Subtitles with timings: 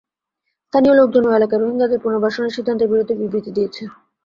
[0.65, 3.83] স্থানীয় লোকজন ওই এলাকায় রোহিঙ্গাদের পুনর্বাসনের সিদ্ধান্তের বিরুদ্ধে বিবৃতি দিয়েছে।